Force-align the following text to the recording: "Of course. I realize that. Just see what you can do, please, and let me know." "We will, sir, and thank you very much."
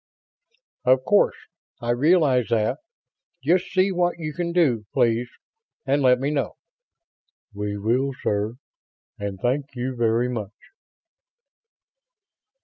"Of 0.83 1.05
course. 1.05 1.35
I 1.79 1.91
realize 1.91 2.47
that. 2.49 2.79
Just 3.43 3.67
see 3.71 3.91
what 3.91 4.17
you 4.17 4.33
can 4.33 4.51
do, 4.51 4.83
please, 4.95 5.29
and 5.85 6.01
let 6.01 6.17
me 6.19 6.31
know." 6.31 6.53
"We 7.53 7.77
will, 7.77 8.11
sir, 8.23 8.55
and 9.19 9.39
thank 9.39 9.75
you 9.75 9.95
very 9.95 10.27
much." 10.27 10.55